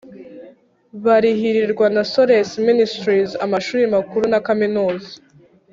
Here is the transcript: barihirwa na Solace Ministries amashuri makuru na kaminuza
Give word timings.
barihirwa 1.03 1.85
na 1.95 2.03
Solace 2.11 2.55
Ministries 2.67 3.31
amashuri 3.45 3.83
makuru 3.95 4.23
na 4.31 4.39
kaminuza 4.47 5.11